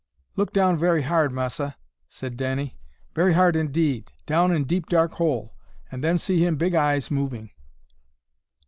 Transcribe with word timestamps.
"Look 0.35 0.51
down 0.51 0.77
very 0.77 1.03
hard, 1.03 1.31
Massa," 1.31 1.77
said 2.09 2.35
Danny, 2.35 2.75
"very 3.13 3.33
hard 3.33 3.55
indeed, 3.55 4.11
down 4.25 4.51
in 4.51 4.63
deep 4.63 4.87
dark 4.89 5.11
hole, 5.21 5.53
and 5.91 6.03
then 6.03 6.17
see 6.17 6.43
him 6.43 6.55
big 6.55 6.73
eyes 6.73 7.11
moving!" 7.11 7.51